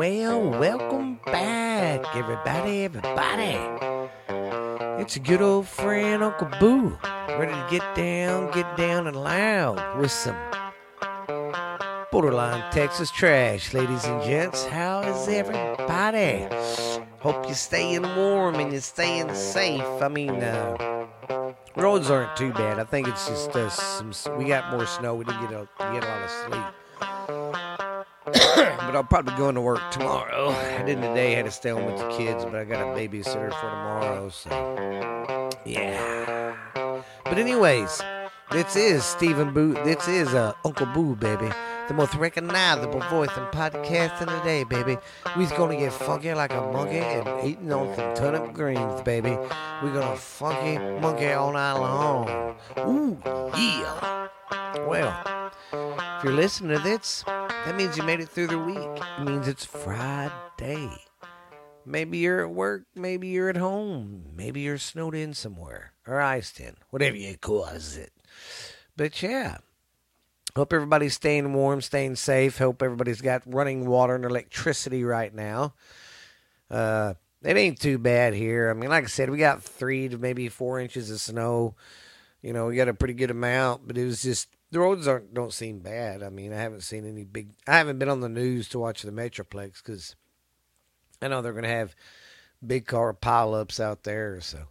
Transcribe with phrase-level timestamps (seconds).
[0.00, 3.58] Well, welcome back, everybody, everybody.
[5.02, 10.00] It's a good old friend, Uncle Boo, ready to get down, get down and loud
[10.00, 10.38] with some
[12.10, 14.64] borderline Texas trash, ladies and gents.
[14.64, 16.48] How is everybody?
[17.18, 19.82] Hope you're staying warm and you're staying safe.
[19.82, 21.04] I mean, uh,
[21.76, 22.78] roads aren't too bad.
[22.78, 24.38] I think it's just uh, some.
[24.38, 25.14] We got more snow.
[25.14, 26.89] We didn't get a get a lot of sleep.
[28.90, 30.48] But I'll probably go into work tomorrow.
[30.78, 31.32] I didn't today.
[31.32, 34.28] Had to stay home with the kids, but I got a babysitter for tomorrow.
[34.30, 36.56] So yeah.
[37.24, 38.02] But anyways,
[38.50, 39.74] this is Stephen Boo.
[39.84, 41.48] This is uh, Uncle Boo, baby.
[41.86, 44.96] The most recognizable voice in podcasting today, baby.
[45.36, 49.30] We's gonna get funky like a monkey and eating on some turnip greens, baby.
[49.82, 52.56] We're gonna funky monkey all night long.
[52.78, 53.18] Ooh,
[53.56, 54.28] yeah.
[54.86, 55.39] Well,
[56.20, 58.76] if you're listening to this, that means you made it through the week.
[58.76, 60.90] It means it's Friday.
[61.86, 66.60] Maybe you're at work, maybe you're at home, maybe you're snowed in somewhere or iced
[66.60, 68.12] in, whatever you call it.
[68.98, 69.56] But yeah,
[70.54, 72.58] hope everybody's staying warm, staying safe.
[72.58, 75.72] Hope everybody's got running water and electricity right now.
[76.70, 78.68] Uh, it ain't too bad here.
[78.68, 81.76] I mean, like I said, we got three to maybe four inches of snow.
[82.42, 85.34] You know, we got a pretty good amount, but it was just the roads aren't
[85.34, 86.22] don't seem bad.
[86.22, 87.50] I mean, I haven't seen any big.
[87.66, 90.14] I haven't been on the news to watch the Metroplex because
[91.20, 91.94] I know they're going to have
[92.64, 94.40] big car pileups out there.
[94.40, 94.68] So,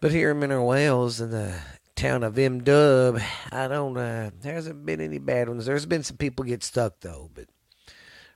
[0.00, 1.54] but here in Mineral Wells in the
[1.94, 3.96] town of M Dub, I don't.
[3.96, 5.66] Uh, there hasn't been any bad ones.
[5.66, 7.46] There's been some people get stuck though, but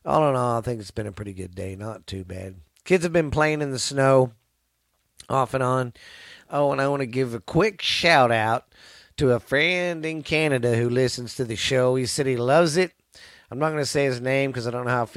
[0.04, 1.74] all in all, I think it's been a pretty good day.
[1.74, 2.56] Not too bad.
[2.84, 4.32] Kids have been playing in the snow
[5.28, 5.94] off and on.
[6.48, 8.66] Oh, and I want to give a quick shout out
[9.16, 11.94] to a friend in Canada who listens to the show.
[11.94, 12.92] He said he loves it.
[13.50, 15.08] I'm not going to say his name because I don't know how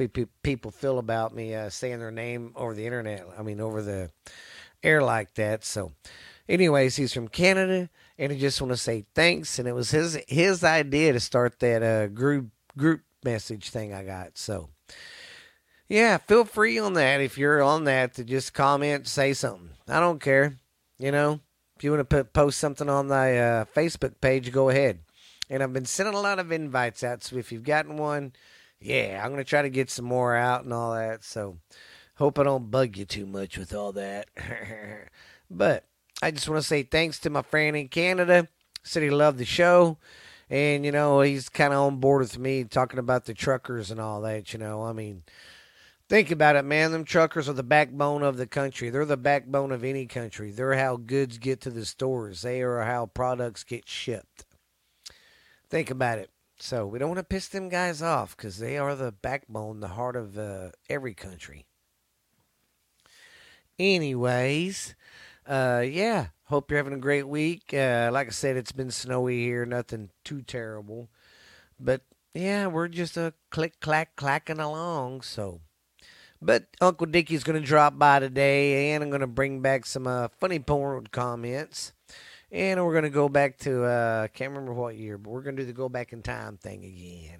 [0.42, 3.26] people feel about me uh, saying their name over the internet.
[3.36, 4.10] I mean, over the
[4.82, 5.64] air like that.
[5.64, 5.92] So,
[6.48, 9.58] anyways, he's from Canada, and I just want to say thanks.
[9.58, 14.04] And it was his his idea to start that uh, group group message thing I
[14.04, 14.38] got.
[14.38, 14.70] So,
[15.88, 19.70] yeah, feel free on that if you're on that to just comment, say something.
[19.88, 20.56] I don't care.
[21.00, 21.40] You know,
[21.80, 24.98] if you want to put, post something on the uh, Facebook page, go ahead.
[25.48, 28.34] And I've been sending a lot of invites out, so if you've gotten one,
[28.80, 31.24] yeah, I'm gonna try to get some more out and all that.
[31.24, 31.56] So,
[32.16, 34.28] hope I don't bug you too much with all that.
[35.50, 35.86] but
[36.20, 38.46] I just want to say thanks to my friend in Canada.
[38.82, 39.96] Said he loved the show,
[40.50, 43.98] and you know he's kind of on board with me talking about the truckers and
[43.98, 44.52] all that.
[44.52, 45.22] You know, I mean
[46.10, 46.90] Think about it, man.
[46.90, 48.90] Them truckers are the backbone of the country.
[48.90, 50.50] They're the backbone of any country.
[50.50, 52.42] They're how goods get to the stores.
[52.42, 54.44] They are how products get shipped.
[55.70, 56.28] Think about it.
[56.58, 59.86] So we don't want to piss them guys off because they are the backbone, the
[59.86, 61.64] heart of uh, every country.
[63.78, 64.96] Anyways,
[65.46, 66.26] uh, yeah.
[66.46, 67.72] Hope you're having a great week.
[67.72, 69.64] Uh, like I said, it's been snowy here.
[69.64, 71.08] Nothing too terrible,
[71.78, 72.02] but
[72.34, 75.20] yeah, we're just a click clack clacking along.
[75.20, 75.60] So
[76.42, 80.06] but Uncle Dickie's going to drop by today, and I'm going to bring back some
[80.06, 81.92] uh, funny porn comments.
[82.52, 85.54] And we're going to go back to, uh, can't remember what year, but we're going
[85.56, 87.38] to do the go back in time thing again.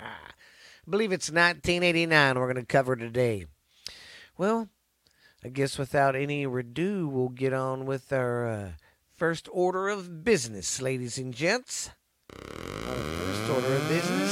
[0.00, 0.30] I
[0.88, 3.46] believe it's 1989 we're going to cover today.
[4.38, 4.68] Well,
[5.42, 8.68] I guess without any ado, we'll get on with our uh,
[9.16, 11.90] first order of business, ladies and gents.
[12.32, 14.23] Our first order of business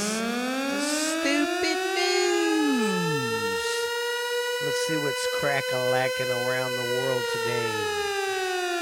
[4.87, 7.71] see what's crack-a-lacking around the world today.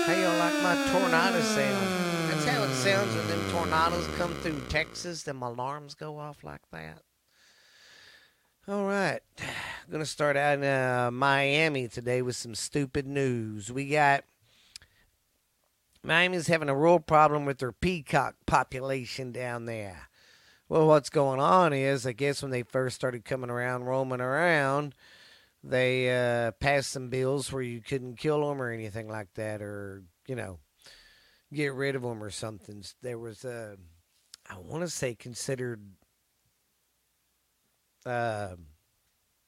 [0.06, 2.31] How y'all like my tornado sound?
[2.31, 5.22] That's how it sounds when them tornadoes come through Texas.
[5.22, 7.03] Them alarms go off like that.
[8.67, 9.45] All right, I'm
[9.91, 13.72] gonna start out in uh, Miami today with some stupid news.
[13.72, 14.23] We got
[16.03, 20.09] Miami's having a real problem with their peacock population down there.
[20.68, 24.95] Well, what's going on is, I guess when they first started coming around, roaming around,
[25.63, 30.04] they uh, passed some bills where you couldn't kill them or anything like that, or
[30.28, 30.60] you know,
[31.54, 32.84] get rid of them or something.
[33.02, 33.78] There was a,
[34.50, 35.81] I want to say considered
[38.06, 38.56] uh,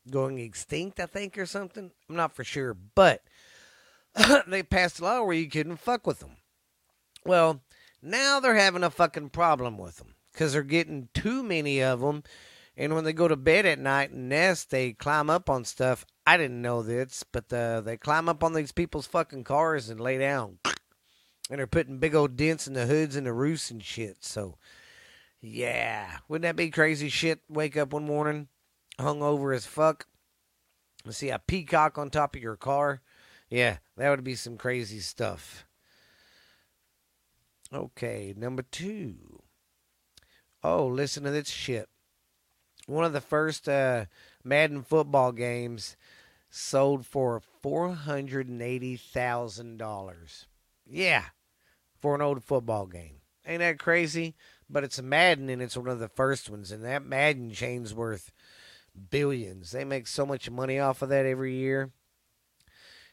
[0.09, 1.91] going extinct, I think, or something.
[2.09, 3.23] I'm not for sure, but
[4.47, 6.37] they passed a law where you couldn't fuck with them.
[7.25, 7.61] Well,
[8.01, 12.23] now they're having a fucking problem with them because they're getting too many of them
[12.75, 16.05] and when they go to bed at night and nest, they climb up on stuff.
[16.25, 19.99] I didn't know this, but uh, they climb up on these people's fucking cars and
[19.99, 20.59] lay down.
[21.49, 24.23] And they're putting big old dents in the hoods and the roofs and shit.
[24.23, 24.57] So,
[25.41, 26.17] yeah.
[26.27, 27.41] Wouldn't that be crazy shit?
[27.49, 28.47] Wake up one morning,
[28.99, 30.07] hung over as fuck,
[31.05, 33.01] and See a peacock on top of your car?
[33.49, 35.65] Yeah, that would be some crazy stuff.
[37.73, 39.43] Okay, number two.
[40.63, 41.89] Oh, listen to this shit.
[42.93, 44.05] One of the first uh,
[44.43, 45.97] Madden football games
[46.49, 50.45] sold for $480,000.
[50.85, 51.23] Yeah,
[51.99, 53.21] for an old football game.
[53.47, 54.35] Ain't that crazy?
[54.69, 56.71] But it's Madden and it's one of the first ones.
[56.71, 58.31] And that Madden chain's worth
[59.09, 59.71] billions.
[59.71, 61.91] They make so much money off of that every year.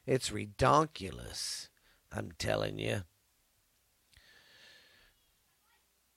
[0.06, 1.68] It's redonkulous.
[2.12, 3.02] I'm telling you.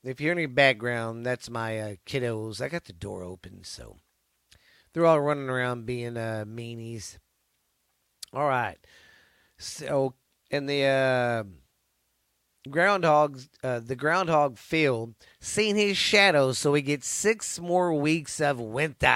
[0.03, 2.59] If you hear any background, that's my uh, kiddos.
[2.59, 3.97] I got the door open, so
[4.91, 7.17] they're all running around being uh, meanies.
[8.33, 8.77] All right.
[9.57, 10.15] So,
[10.51, 11.44] in the uh,
[12.69, 18.59] groundhog, uh, the groundhog field, seen his shadow, so we get six more weeks of
[18.59, 19.07] winter.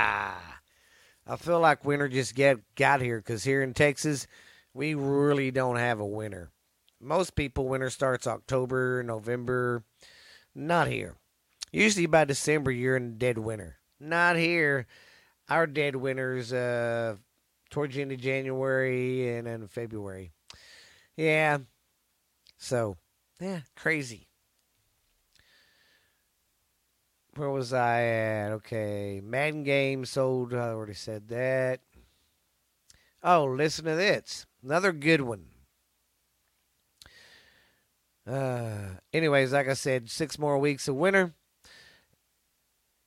[1.30, 4.25] I feel like winter just get got here because here in Texas,
[4.74, 6.50] we really don't have a winter.
[7.01, 9.84] Most people, winter starts October, November.
[10.57, 11.13] Not here.
[11.71, 13.77] Usually by December, you're in dead winter.
[14.00, 14.88] Not here.
[15.48, 17.18] Our dead winter's uh,
[17.69, 20.31] towards the end of January and then February.
[21.15, 21.59] Yeah.
[22.57, 22.98] So,
[23.39, 24.30] yeah, crazy.
[27.36, 28.51] Where was I at?
[28.53, 29.21] Okay.
[29.24, 30.56] Madden game sold.
[30.56, 31.81] I already said that.
[33.21, 34.48] Oh, listen to this.
[34.63, 35.45] Another good one.
[38.27, 41.33] Uh, anyways, like I said, six more weeks of winter.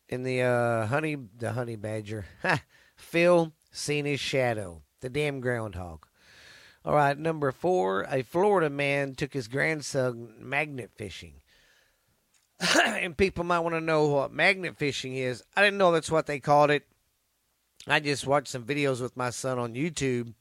[0.09, 2.27] In the uh, honey, the honey badger,
[2.97, 6.07] Phil seen his shadow, the damn groundhog.
[6.85, 11.35] All right, number four, a Florida man took his grandson magnet fishing.
[12.85, 15.43] and people might want to know what magnet fishing is.
[15.57, 16.87] I didn't know that's what they called it.
[17.87, 20.35] I just watched some videos with my son on YouTube.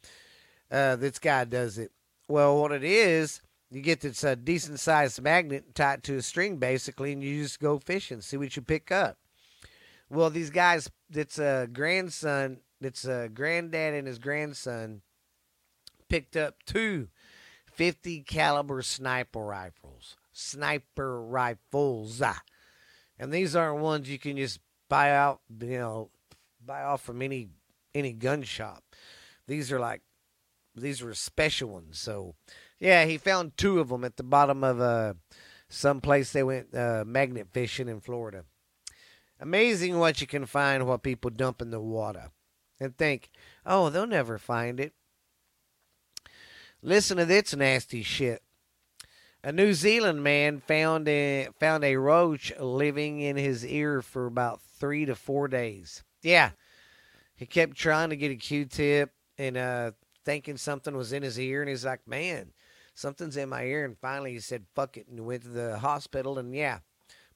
[0.72, 1.92] Uh, this guy does it.
[2.28, 3.42] Well, what it is,
[3.72, 7.60] you get this uh, decent sized magnet tied to a string basically, and you just
[7.60, 9.18] go fishing, see what you pick up.
[10.10, 15.02] Well, these guys, it's a grandson, it's a granddad and his grandson
[16.08, 17.10] picked up two
[17.72, 20.18] 50 caliber sniper rifles.
[20.34, 22.22] Sniper rifles.
[23.20, 26.10] And these aren't ones you can just buy out, you know,
[26.66, 27.50] buy off from any
[27.94, 28.84] any gun shop.
[29.48, 30.02] These are like
[30.76, 32.00] these were special ones.
[32.00, 32.36] So
[32.80, 35.14] yeah, he found two of them at the bottom of uh,
[35.68, 38.46] some place they went uh, magnet fishing in Florida.
[39.40, 42.32] Amazing what you can find while people dump in the water
[42.80, 43.30] and think,
[43.66, 44.94] oh, they'll never find it.
[46.82, 48.42] Listen to this nasty shit.
[49.44, 54.62] A New Zealand man found a, found a roach living in his ear for about
[54.62, 56.04] three to four days.
[56.22, 56.52] Yeah,
[57.36, 59.92] he kept trying to get a Q-tip and uh,
[60.26, 62.52] thinking something was in his ear, and he's like, "Man,
[63.00, 63.86] something's in my ear.
[63.86, 66.38] And finally he said, fuck it, and went to the hospital.
[66.38, 66.80] And yeah,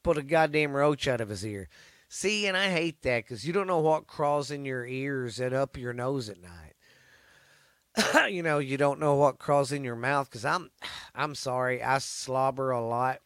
[0.03, 1.69] pulled a goddamn roach out of his ear.
[2.09, 5.55] See, and I hate that because you don't know what crawls in your ears and
[5.55, 8.29] up your nose at night.
[8.31, 10.69] you know, you don't know what crawls in your mouth because I'm,
[11.15, 13.19] I'm sorry, I slobber a lot.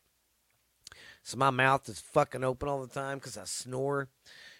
[1.23, 4.07] So my mouth is fucking open all the time because I snore.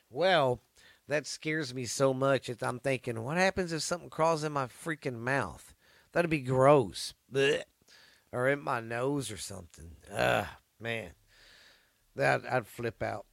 [0.09, 0.61] Well,
[1.07, 4.65] that scares me so much that I'm thinking, what happens if something crawls in my
[4.65, 5.73] freaking mouth?
[6.17, 7.13] That'd be gross.
[7.31, 7.61] Blech.
[8.31, 9.91] Or in my nose or something.
[10.11, 10.47] Ugh,
[10.79, 11.11] man.
[12.15, 13.27] That I'd flip out.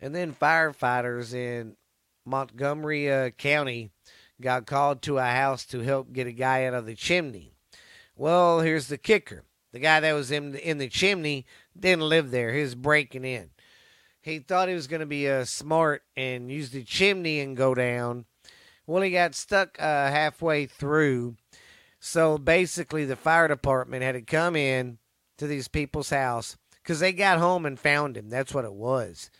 [0.00, 1.76] And then firefighters in
[2.24, 3.90] Montgomery uh, County
[4.40, 7.52] got called to a house to help get a guy out of the chimney.
[8.16, 9.44] Well, here's the kicker.
[9.72, 11.44] The guy that was in the, in the chimney
[11.78, 12.54] didn't live there.
[12.54, 13.50] He was breaking in.
[14.22, 17.74] He thought he was going to be uh, smart and use the chimney and go
[17.74, 18.24] down
[18.86, 21.36] well, he got stuck uh, halfway through.
[22.00, 24.98] So basically, the fire department had to come in
[25.38, 28.28] to these people's house because they got home and found him.
[28.28, 29.30] That's what it was.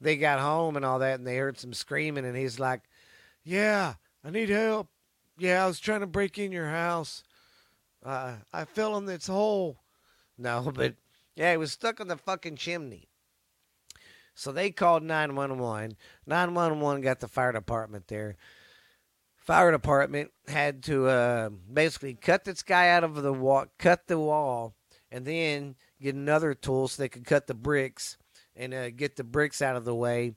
[0.00, 2.82] They got home and all that, and they heard some screaming, and he's like,
[3.44, 4.88] "Yeah, I need help.
[5.38, 7.24] Yeah, I was trying to break in your house.
[8.04, 9.78] Uh, I fell in this hole.
[10.40, 10.94] No, but
[11.34, 13.08] yeah, he was stuck on the fucking chimney.
[14.36, 15.96] So they called 911.
[16.28, 18.36] 911 got the fire department there
[19.48, 24.18] fire department had to uh, basically cut this guy out of the wall, cut the
[24.18, 24.74] wall,
[25.10, 28.18] and then get another tool so they could cut the bricks
[28.54, 30.34] and uh, get the bricks out of the way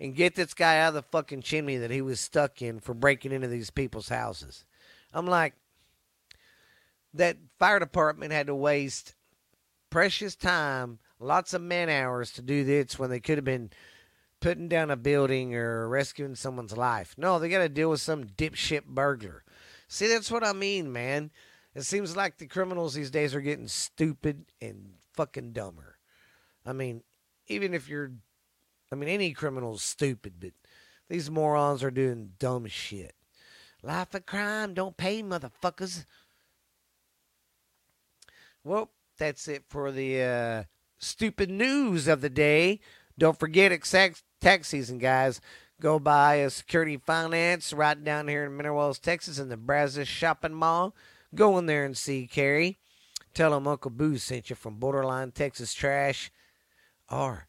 [0.00, 2.94] and get this guy out of the fucking chimney that he was stuck in for
[2.94, 4.64] breaking into these people's houses.
[5.14, 5.54] I'm like,
[7.14, 9.14] that fire department had to waste
[9.88, 13.70] precious time, lots of man hours to do this when they could have been
[14.40, 17.14] putting down a building or rescuing someone's life.
[17.16, 19.44] No, they got to deal with some dipshit burglar.
[19.88, 21.30] See, that's what I mean, man.
[21.74, 25.98] It seems like the criminals these days are getting stupid and fucking dumber.
[26.66, 27.02] I mean,
[27.46, 28.12] even if you're,
[28.92, 30.52] I mean, any criminal's stupid, but
[31.08, 33.14] these morons are doing dumb shit.
[33.82, 36.04] Life of crime, don't pay, motherfuckers.
[38.64, 40.64] Well, that's it for the uh,
[40.98, 42.80] stupid news of the day.
[43.16, 45.40] Don't forget, exact tax season, guys.
[45.80, 50.08] Go buy a security finance right down here in Mineral Wells, Texas, in the Brazos
[50.08, 50.94] Shopping Mall.
[51.34, 52.78] Go in there and see Carrie.
[53.34, 56.32] Tell him Uncle Boo sent you from Borderline Texas Trash.
[57.08, 57.46] Or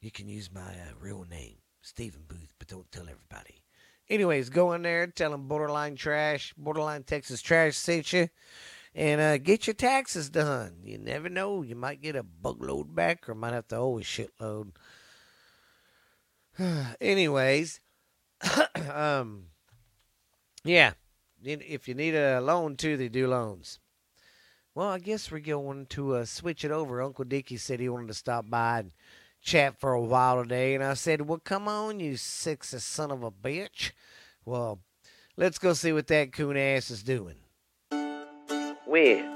[0.00, 3.62] you can use my uh, real name, Stephen Booth, but don't tell everybody.
[4.08, 8.28] Anyways, go in there, tell them Borderline Trash, Borderline Texas Trash sent you,
[8.94, 10.76] and uh, get your taxes done.
[10.84, 11.62] You never know.
[11.62, 14.70] You might get a bugload back or might have to owe a shitload.
[17.00, 17.80] Anyways,
[18.92, 19.44] um,
[20.64, 20.92] yeah,
[21.42, 23.78] if you need a loan too, they do loans.
[24.74, 27.00] Well, I guess we're going to uh, switch it over.
[27.00, 28.92] Uncle Dickie said he wanted to stop by and
[29.40, 33.22] chat for a while today, and I said, "Well, come on, you sexy son of
[33.22, 33.92] a bitch."
[34.44, 34.80] Well,
[35.36, 37.36] let's go see what that coon ass is doing.
[37.90, 39.34] Well,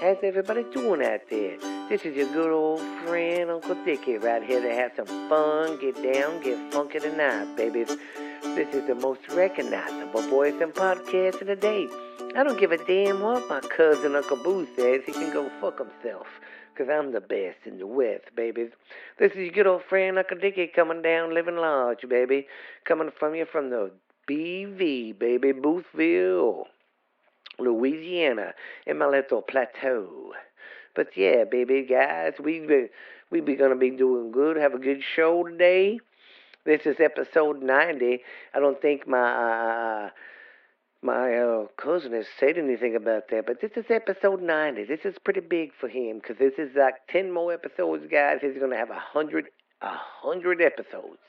[0.00, 1.75] how's everybody doing out there?
[1.88, 5.94] This is your good old friend Uncle Dickie right here to have some fun, get
[6.02, 7.96] down, get funky tonight, babies.
[8.42, 11.86] This is the most recognizable voice and podcast of the day.
[12.34, 15.02] I don't give a damn what my cousin Uncle Boo says.
[15.06, 16.26] He can go fuck himself.
[16.76, 18.72] Cause I'm the best in the West, babies.
[19.20, 22.48] This is your good old friend Uncle Dickie coming down living large, baby.
[22.84, 23.92] Coming from you from the
[24.28, 26.64] BV, baby, Boothville,
[27.60, 28.54] Louisiana,
[28.88, 30.32] in my little plateau.
[30.96, 32.86] But yeah, baby guys, we be,
[33.30, 34.56] we be gonna be doing good.
[34.56, 36.00] Have a good show today.
[36.64, 38.22] This is episode ninety.
[38.54, 40.10] I don't think my uh,
[41.02, 44.84] my uh, cousin has said anything about that, but this is episode ninety.
[44.84, 48.38] This is pretty big for him because this is like ten more episodes, guys.
[48.40, 49.50] He's gonna have a hundred
[49.82, 51.20] a hundred episodes.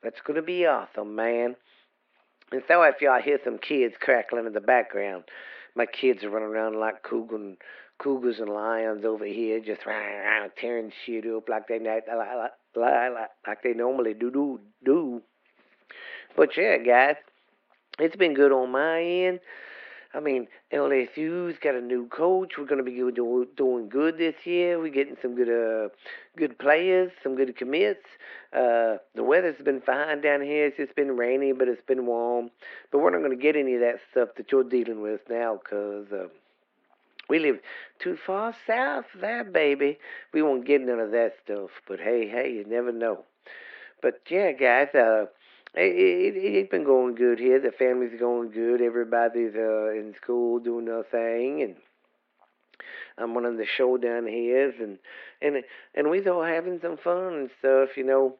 [0.00, 1.56] That's gonna be awesome, man.
[2.52, 5.24] And so if y'all hear some kids crackling in the background,
[5.74, 7.56] my kids are running around like cougars
[8.00, 9.82] cougars and lions over here just
[10.60, 15.22] tearing shit up like they like, they normally do do do.
[16.36, 17.16] But yeah, guys,
[17.98, 19.40] it's been good on my end.
[20.12, 22.54] I mean, LSU's got a new coach.
[22.58, 24.80] We're going to be do, doing good this year.
[24.80, 25.90] We're getting some good, uh,
[26.36, 28.06] good players, some good commits.
[28.52, 30.66] Uh, the weather's been fine down here.
[30.66, 32.50] It's just been rainy, but it's been warm.
[32.90, 35.60] But we're not going to get any of that stuff that you're dealing with now,
[35.68, 36.26] cause uh,
[37.30, 37.60] we live
[38.00, 39.98] too far south there, baby.
[40.34, 41.70] We won't get none of that stuff.
[41.88, 43.24] But hey, hey, you never know.
[44.02, 45.26] But yeah, guys, uh,
[45.74, 47.60] it, it, it's been going good here.
[47.60, 48.82] The family's going good.
[48.82, 51.76] Everybody's uh, in school doing their thing, and
[53.16, 54.98] I'm running the show down here, and
[55.40, 55.62] and
[55.94, 57.90] and we're all having some fun and stuff.
[57.96, 58.36] You know,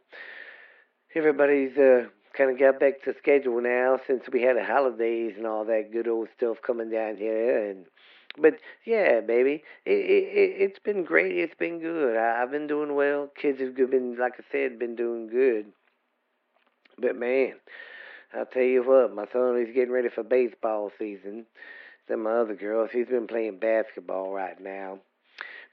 [1.14, 2.06] everybody's uh,
[2.36, 5.92] kind of got back to schedule now since we had the holidays and all that
[5.92, 7.86] good old stuff coming down here, and
[8.38, 11.36] but yeah, baby, it, it it's been great.
[11.36, 12.16] It's been good.
[12.16, 13.28] I, I've been doing well.
[13.40, 15.66] Kids have been, like I said, been doing good.
[16.98, 17.54] But man,
[18.34, 21.46] I'll tell you what, my son is getting ready for baseball season.
[22.08, 24.98] Then my other girl, she's been playing basketball right now.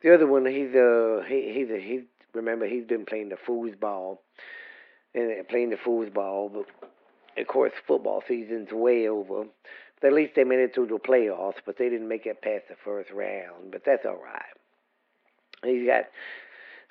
[0.02, 4.20] The other one, he's uh he he's a, he's remember he's been playing the foosball
[5.14, 6.66] and playing the foosball, but
[7.40, 9.46] of course football season's way over
[10.04, 12.76] at least they made it through the playoffs, but they didn't make it past the
[12.84, 13.72] first round.
[13.72, 14.44] But that's all right.
[15.64, 16.06] He's got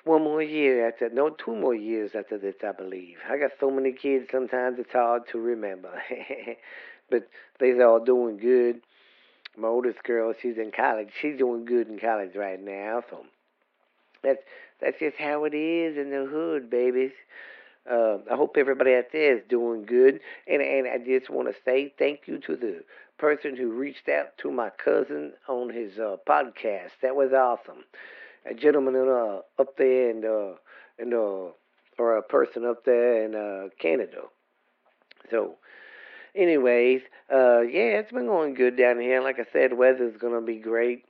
[0.03, 3.17] one more year after, no, two more years after this, I believe.
[3.29, 6.01] I got so many kids, sometimes it's hard to remember.
[7.09, 8.81] but they're all doing good.
[9.57, 11.09] My oldest girl, she's in college.
[11.19, 13.03] She's doing good in college right now.
[13.09, 13.25] So
[14.21, 14.43] that's
[14.79, 17.11] that's just how it is in the hood, babies.
[17.89, 20.19] Uh, I hope everybody out there is doing good.
[20.47, 22.83] And, and I just want to say thank you to the
[23.17, 26.91] person who reached out to my cousin on his uh, podcast.
[27.01, 27.83] That was awesome.
[28.49, 30.53] A gentleman in, uh, up there and uh,
[30.99, 31.51] in uh,
[31.97, 34.21] or a person up there in uh, Canada.
[35.31, 35.55] So,
[36.35, 37.01] anyways,
[37.31, 39.21] uh, yeah, it's been going good down here.
[39.21, 41.05] Like I said, weather's gonna be great.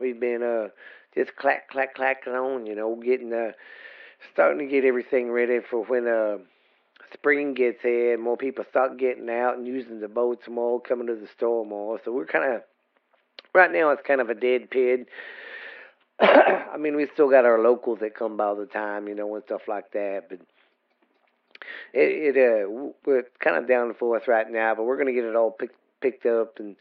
[0.00, 0.68] We've been uh,
[1.14, 3.48] just clack, clack, clacking on, you know, getting the.
[3.48, 3.52] Uh,
[4.32, 6.38] starting to get everything ready for when uh,
[7.12, 11.06] spring gets here and more people start getting out and using the boats more, coming
[11.06, 12.00] to the store more.
[12.04, 12.62] So we're kind of
[13.54, 15.06] right now it's kind of a dead period.
[16.20, 19.34] I mean, we still got our locals that come by all the time, you know,
[19.34, 20.26] and stuff like that.
[20.28, 20.40] But
[21.92, 25.24] it, it uh, we're kind of down for us right now, but we're gonna get
[25.24, 26.76] it all picked picked up and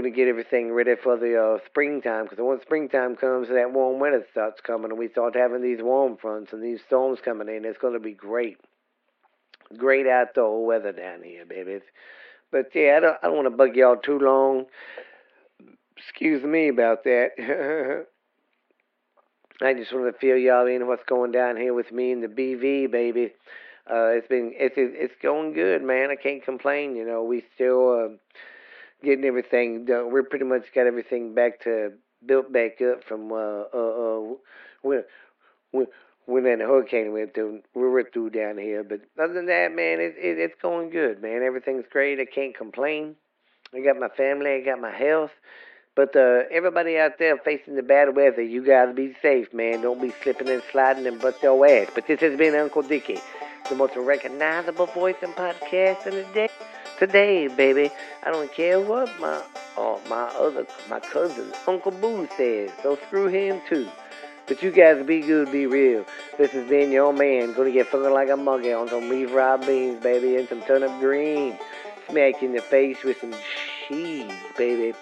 [0.00, 2.24] gonna get everything ready for the uh, springtime.
[2.24, 6.16] Because once springtime comes, that warm weather starts coming, and we start having these warm
[6.16, 7.64] fronts and these storms coming in.
[7.64, 8.58] It's gonna be great,
[9.76, 11.80] great outdoor weather down here, baby.
[12.50, 14.66] But yeah, I don't, I don't want to bug y'all too long.
[15.96, 17.30] Excuse me about that.
[19.60, 22.28] I just want to fill y'all in what's going down here with me and the
[22.28, 23.32] BV, baby.
[23.90, 26.10] Uh, it's been it's it's going good, man.
[26.10, 26.94] I can't complain.
[26.94, 28.16] You know, we still uh,
[29.02, 30.12] getting everything done.
[30.12, 31.92] We're pretty much got everything back to
[32.24, 34.34] built back up from uh uh, uh
[34.82, 35.04] when
[35.70, 35.86] when
[36.26, 37.62] when that hurricane went through.
[37.74, 41.22] We were through down here, but other than that, man, it, it it's going good,
[41.22, 41.42] man.
[41.42, 42.20] Everything's great.
[42.20, 43.16] I can't complain.
[43.74, 44.54] I got my family.
[44.54, 45.32] I got my health.
[45.94, 49.80] But uh, everybody out there facing the bad weather, you gotta be safe, man.
[49.80, 51.88] Don't be slipping and sliding and bust your ass.
[51.92, 53.18] But this has been Uncle Dickie,
[53.68, 56.48] the most recognizable voice in podcast in the day.
[56.98, 57.92] Today, baby,
[58.24, 59.40] I don't care what my
[59.76, 62.70] oh, my other my cousin Uncle Boo says.
[62.82, 63.88] So screw him too.
[64.48, 66.04] But you guys be good, be real.
[66.38, 69.64] This has been your man, gonna get fucking like a monkey on some beef fried
[69.64, 71.56] beans, baby, and some turnip green.
[72.08, 73.34] Smack in the face with some
[73.86, 74.92] cheese, baby.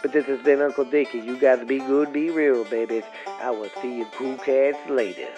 [0.00, 1.18] But this has been Uncle Dickie.
[1.18, 3.04] You guys be good, be real, babies.
[3.26, 5.28] I will see you cool cats later.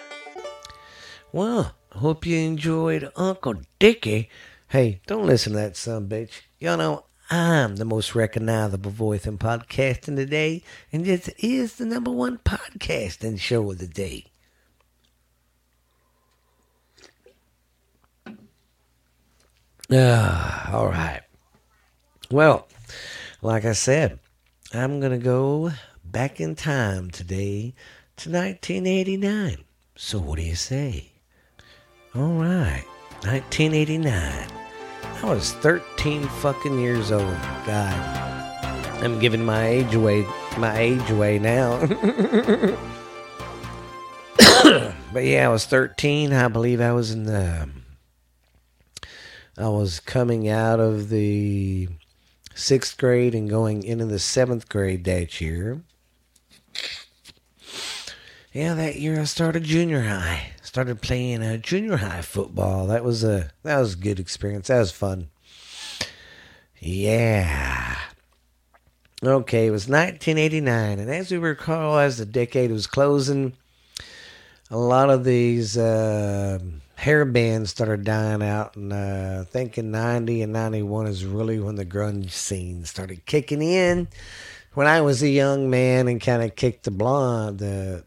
[1.32, 4.28] Well, hope you enjoyed Uncle Dickie.
[4.74, 6.40] Hey, don't listen to that son bitch.
[6.58, 12.10] Y'all know I'm the most recognizable voice in podcasting today, and this is the number
[12.10, 14.24] one podcasting show of the day.
[19.92, 21.22] Ah, all right.
[22.32, 22.66] Well,
[23.42, 24.18] like I said,
[24.72, 25.70] I'm going to go
[26.04, 27.74] back in time today
[28.16, 29.58] to 1989.
[29.94, 31.12] So, what do you say?
[32.12, 32.84] All right,
[33.22, 34.63] 1989.
[35.22, 37.22] I was 13 fucking years old.
[37.66, 40.26] God, I'm giving my age away,
[40.58, 41.78] my age away now.
[45.12, 46.32] but yeah, I was 13.
[46.32, 47.62] I believe I was in the.
[47.62, 47.84] Um,
[49.56, 51.88] I was coming out of the
[52.54, 55.82] sixth grade and going into the seventh grade that year.
[58.52, 60.53] Yeah, that year I started junior high.
[60.74, 62.88] Started playing uh, junior high football.
[62.88, 64.66] That was a that was a good experience.
[64.66, 65.30] That was fun.
[66.80, 67.96] Yeah.
[69.22, 73.52] Okay, it was 1989, and as we recall, as the decade was closing,
[74.68, 76.58] a lot of these uh,
[76.96, 81.60] hair bands started dying out, and uh, I think in 90 and 91 is really
[81.60, 84.08] when the grunge scene started kicking in.
[84.72, 88.04] When I was a young man and kind of kicked the blonde, the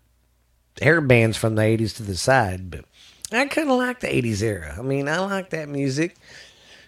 [0.81, 2.85] hair bands from the 80s to the side, but
[3.31, 4.75] I kind of like the 80s era.
[4.77, 6.15] I mean, I like that music.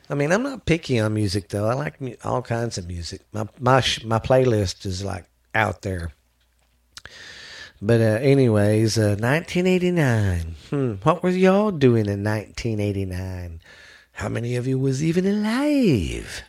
[0.10, 1.68] I mean, I'm not picky on music though.
[1.68, 3.22] I like mu- all kinds of music.
[3.32, 6.12] My my sh- my playlist is like out there.
[7.82, 10.56] But uh, anyways, uh, 1989.
[10.70, 13.62] Hmm, what were y'all doing in 1989?
[14.14, 16.44] How many of you was even alive?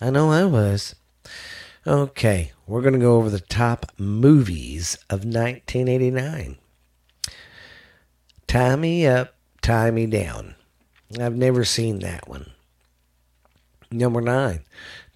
[0.00, 0.94] I know I was.
[1.86, 6.56] Okay, we're gonna go over the top movies of 1989.
[8.48, 10.56] Tie Me Up, Tie Me Down.
[11.20, 12.50] I've never seen that one.
[13.92, 14.64] Number nine,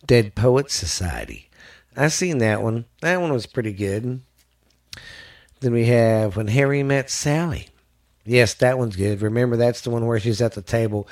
[0.06, 1.50] Dead Poets Society.
[1.96, 2.84] I've seen that one.
[3.00, 4.20] That one was pretty good.
[5.58, 7.66] Then we have When Harry Met Sally.
[8.24, 9.22] Yes, that one's good.
[9.22, 11.08] Remember, that's the one where she's at the table.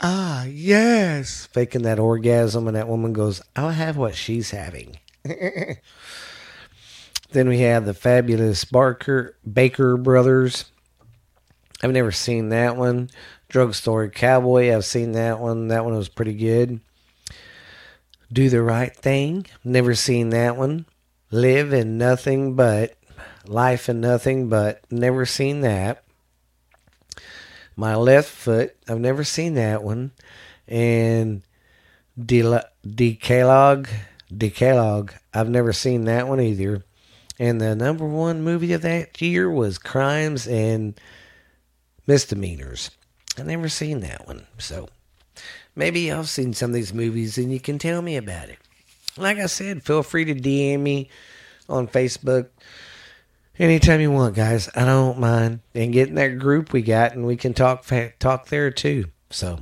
[0.00, 1.46] Ah, yes.
[1.46, 4.98] Faking that orgasm, and that woman goes, I'll have what she's having.
[5.24, 5.78] then
[7.48, 10.66] we have the fabulous Barker Baker Brothers.
[11.82, 13.10] I've never seen that one.
[13.48, 15.68] Drugstore Cowboy, I've seen that one.
[15.68, 16.80] That one was pretty good.
[18.32, 20.86] Do the Right Thing, never seen that one.
[21.30, 22.96] Live in Nothing But,
[23.46, 26.04] Life in Nothing But, never seen that.
[27.78, 30.10] My Left Foot, I've never seen that one.
[30.66, 31.42] And
[32.20, 33.88] Decalogue,
[34.36, 36.82] Decalogue, I've never seen that one either.
[37.38, 41.00] And the number one movie of that year was Crimes and
[42.04, 42.90] Misdemeanors.
[43.38, 44.48] I've never seen that one.
[44.58, 44.88] So
[45.76, 48.58] maybe y'all seen some of these movies and you can tell me about it.
[49.16, 51.10] Like I said, feel free to DM me
[51.68, 52.48] on Facebook
[53.58, 54.68] anytime you want, guys.
[54.74, 55.60] I don't mind.
[55.74, 57.86] And get in that group we got and we can talk
[58.18, 59.06] talk there too.
[59.30, 59.60] So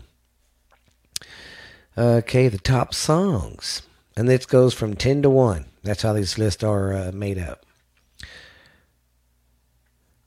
[1.96, 3.82] okay, the top songs.
[4.16, 5.66] And this goes from 10 to 1.
[5.82, 7.66] That's how these lists are uh, made up.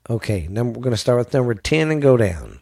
[0.08, 2.60] Okay, number, we're going to start with number 10 and go down.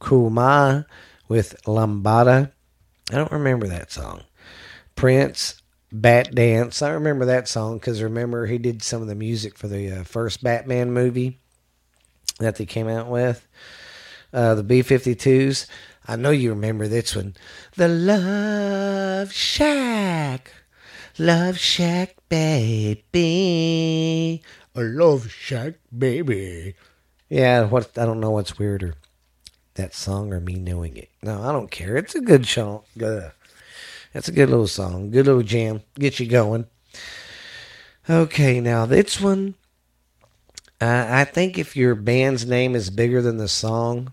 [0.00, 0.86] Kaoma
[1.28, 2.52] with Lambada.
[3.10, 4.22] I don't remember that song.
[4.96, 6.82] Prince, Batdance.
[6.82, 10.04] I remember that song because remember he did some of the music for the uh,
[10.04, 11.40] first Batman movie
[12.38, 13.46] that they came out with.
[14.32, 15.66] Uh, the B 52s.
[16.06, 17.34] I know you remember this one.
[17.76, 20.52] The Love Shack.
[21.18, 23.02] Love Shack, baby.
[24.74, 26.74] A Love Shack, baby.
[27.28, 28.94] Yeah, what I don't know what's weirder,
[29.74, 31.10] that song or me knowing it.
[31.22, 31.96] No, I don't care.
[31.96, 32.82] It's a good song.
[32.96, 33.32] Good.
[34.12, 35.10] That's a good little song.
[35.10, 35.82] Good little jam.
[35.98, 36.66] Get you going.
[38.08, 39.54] Okay, now this one.
[40.80, 44.12] Uh, I think if your band's name is bigger than the song,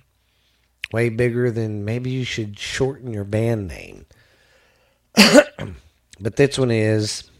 [0.92, 4.06] way bigger, then maybe you should shorten your band name.
[6.20, 7.32] but this one is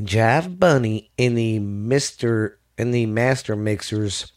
[0.00, 4.32] Jive Bunny in the Mister in the Master Mixers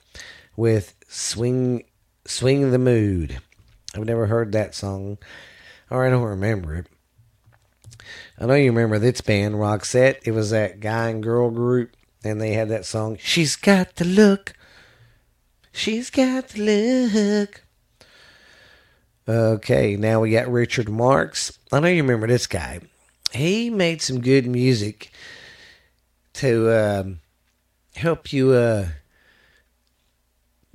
[0.55, 1.85] with Swing
[2.25, 3.39] Swing the Mood.
[3.95, 5.17] I've never heard that song,
[5.89, 6.87] or I don't remember it.
[8.39, 10.19] I know you remember this band, Roxette.
[10.23, 13.17] It was that guy and girl group, and they had that song.
[13.19, 14.53] She's got the look.
[15.71, 16.61] She's got the
[17.41, 17.61] look.
[19.27, 21.57] Okay, now we got Richard Marx.
[21.71, 22.81] I know you remember this guy.
[23.31, 25.11] He made some good music
[26.33, 27.19] to um,
[27.95, 28.87] help you uh,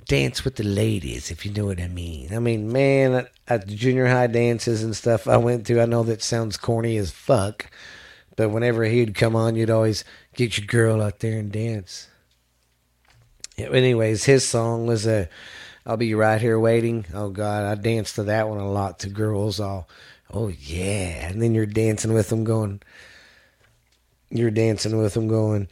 [0.05, 2.33] dance with the ladies, if you know what I mean.
[2.33, 6.03] I mean, man, at, the junior high dances and stuff I went to, I know
[6.03, 7.69] that sounds corny as fuck,
[8.35, 10.03] but whenever he'd come on, you'd always
[10.35, 12.07] get your girl out there and dance.
[13.57, 15.29] Anyways, his song was a.
[15.85, 17.05] I'll be right here waiting.
[17.13, 19.59] Oh God, I danced to that one a lot to girls.
[19.59, 19.87] All,
[20.31, 22.81] oh yeah, and then you're dancing with them, going.
[24.29, 25.67] You're dancing with them, going.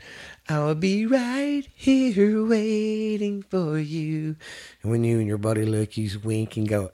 [0.50, 4.36] I'll be right here waiting for you.
[4.82, 6.92] And when you and your buddy look, you wink and go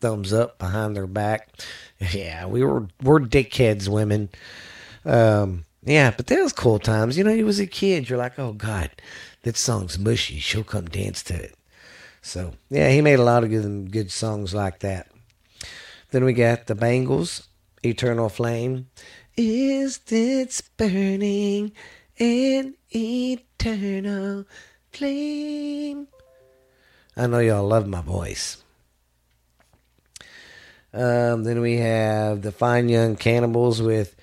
[0.00, 1.48] thumbs up behind their back.
[2.12, 4.28] Yeah, we were we're dickheads, women.
[5.04, 7.16] Um, yeah, but that was cool times.
[7.16, 8.08] You know, you was a kid.
[8.08, 8.90] You're like, oh God,
[9.42, 10.38] that song's mushy.
[10.38, 11.54] She'll come dance to it.
[12.22, 15.08] So yeah, he made a lot of good good songs like that.
[16.10, 17.48] Then we got the Bangles,
[17.82, 18.88] Eternal Flame.
[19.36, 21.72] Is this burning
[22.18, 24.44] an eternal
[24.90, 26.08] flame?
[27.16, 28.62] I know y'all love my voice.
[30.92, 34.16] Um, then we have the Fine Young Cannibals with,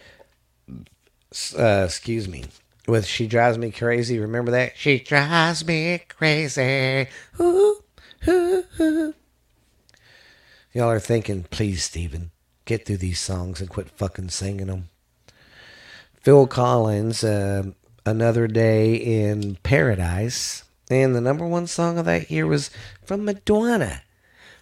[1.57, 2.45] uh, excuse me,
[2.87, 4.19] with She Drives Me Crazy.
[4.19, 4.73] Remember that?
[4.75, 7.07] She drives me crazy.
[7.39, 7.83] Ooh.
[8.27, 9.13] ooh, ooh.
[10.73, 12.31] Y'all are thinking, please, Stephen,
[12.65, 14.89] get through these songs and quit fucking singing them.
[16.21, 17.63] Phil Collins, uh,
[18.05, 20.63] Another Day in Paradise.
[20.89, 22.69] And the number one song of that year was
[23.03, 24.01] from Madonna,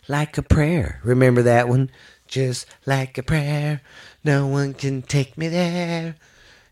[0.07, 0.99] Like a Prayer.
[1.03, 1.89] Remember that one?
[2.33, 3.81] Just like a prayer,
[4.23, 6.15] no one can take me there.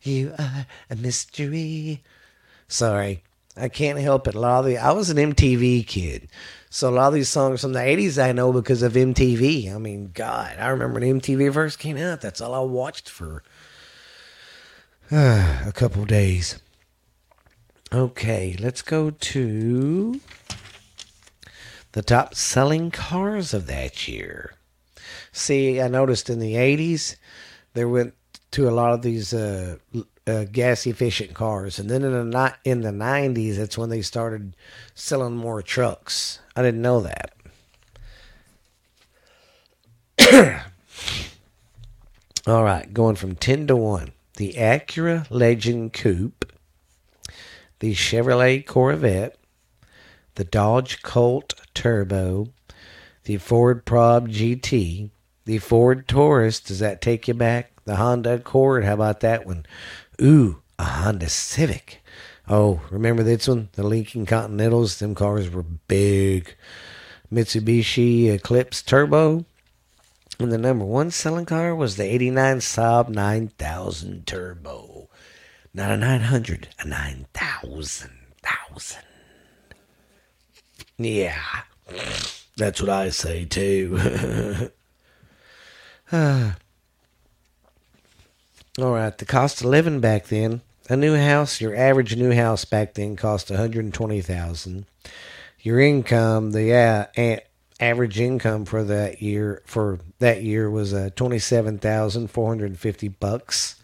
[0.01, 2.01] You are a mystery.
[2.67, 3.21] Sorry,
[3.55, 4.33] I can't help it.
[4.33, 6.29] A lot of the, I was an MTV kid.
[6.71, 9.71] So a lot of these songs from the 80s I know because of MTV.
[9.71, 12.21] I mean, God, I remember when MTV first came out.
[12.21, 13.43] That's all I watched for
[15.11, 16.59] uh, a couple days.
[17.93, 20.19] Okay, let's go to
[21.93, 24.53] the top selling cars of that year.
[25.31, 27.15] See, I noticed in the 80s,
[27.73, 28.13] there went
[28.51, 29.77] to a lot of these uh,
[30.27, 34.55] uh, gas efficient cars, and then in the in the 90s, that's when they started
[34.93, 36.39] selling more trucks.
[36.55, 37.33] I didn't know that.
[42.47, 44.11] All right, going from 10 to 1.
[44.37, 46.51] The Acura Legend Coupe,
[47.79, 49.37] the Chevrolet Corvette,
[50.35, 52.47] the Dodge Colt Turbo,
[53.23, 55.09] the Ford Probe GT,
[55.45, 56.59] the Ford Taurus.
[56.59, 57.71] Does that take you back?
[57.85, 58.85] The Honda Accord.
[58.85, 59.65] How about that one?
[60.21, 62.03] Ooh, a Honda Civic.
[62.47, 63.69] Oh, remember this one?
[63.73, 64.99] The Lincoln Continentals.
[64.99, 66.55] Them cars were big.
[67.31, 69.45] Mitsubishi Eclipse Turbo.
[70.39, 75.09] And the number one selling car was the 89 Saab 9000 Turbo.
[75.73, 78.11] Not a 900, a 9000.
[78.43, 79.10] Thousand.
[81.03, 81.41] Yeah.
[82.57, 84.71] That's what I say too.
[86.11, 86.53] All
[88.77, 90.61] right, the cost of living back then
[90.91, 94.85] a new house, your average new house back then cost one hundred twenty thousand.
[95.61, 97.37] Your income, the uh,
[97.79, 102.77] average income for that year for that year was uh, twenty seven thousand four hundred
[102.77, 103.81] fifty bucks.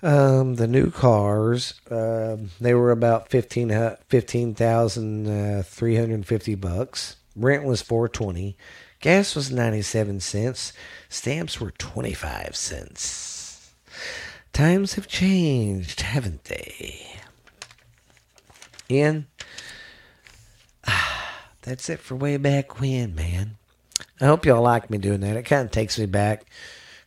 [0.00, 7.16] Um, the new cars, um, they were about 15 uh, 15,350 bucks.
[7.34, 8.56] Rent was 420.
[9.00, 10.72] Gas was 97 cents.
[11.08, 13.72] Stamps were 25 cents.
[14.52, 17.06] Times have changed, haven't they?
[18.90, 19.26] Ian,
[21.62, 23.56] that's it for way back when, man.
[24.20, 25.36] I hope y'all like me doing that.
[25.36, 26.44] It kind of takes me back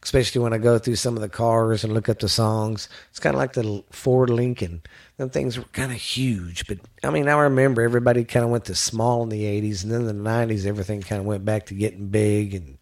[0.03, 2.89] especially when I go through some of the cars and look up the songs.
[3.09, 4.81] It's kind of like the Ford Lincoln.
[5.17, 8.65] Them things were kind of huge, but I mean, I remember everybody kind of went
[8.65, 11.67] to small in the 80s, and then in the 90s, everything kind of went back
[11.67, 12.77] to getting big and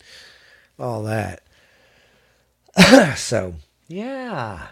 [0.79, 1.43] all that.
[3.17, 3.55] so,
[3.88, 4.67] yeah.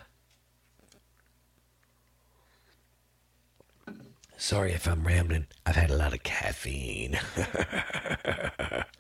[4.38, 5.48] Sorry if I'm rambling.
[5.66, 7.20] I've had a lot of caffeine.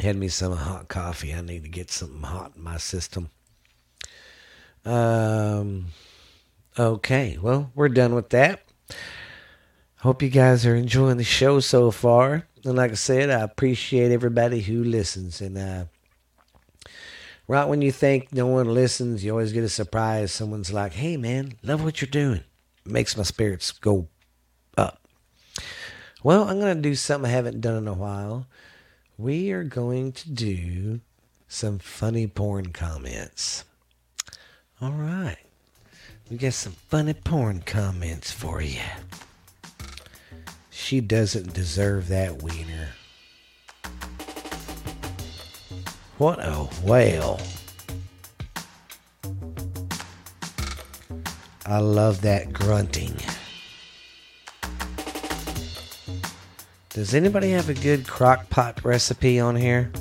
[0.00, 1.34] Had me some hot coffee.
[1.34, 3.28] I need to get something hot in my system.
[4.82, 5.88] Um,
[6.78, 8.62] okay, well, we're done with that.
[9.96, 12.46] Hope you guys are enjoying the show so far.
[12.64, 15.42] And like I said, I appreciate everybody who listens.
[15.42, 15.84] And uh,
[17.46, 20.32] right when you think no one listens, you always get a surprise.
[20.32, 22.40] Someone's like, hey, man, love what you're doing.
[22.86, 24.08] Makes my spirits go
[24.78, 25.06] up.
[26.22, 28.46] Well, I'm going to do something I haven't done in a while
[29.20, 31.00] we are going to do
[31.46, 33.64] some funny porn comments.
[34.80, 35.36] All right.
[36.30, 38.80] We got some funny porn comments for you.
[40.70, 42.94] She doesn't deserve that wiener.
[46.16, 47.40] What a whale.
[51.66, 53.16] I love that grunting.
[56.92, 59.92] Does anybody have a good crock pot recipe on here?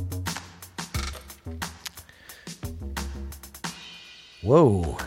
[4.42, 4.98] Whoa,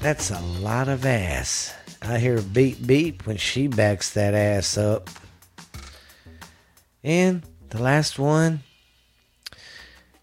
[0.00, 1.72] that's a lot of ass.
[2.02, 5.08] I hear beep beep when she backs that ass up.
[7.04, 8.64] And the last one,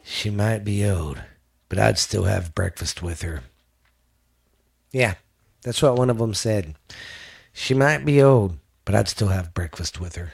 [0.04, 1.22] she might be old,
[1.70, 3.44] but I'd still have breakfast with her.
[4.92, 5.14] Yeah,
[5.62, 6.76] that's what one of them said.
[7.54, 10.34] She might be old, but I'd still have breakfast with her.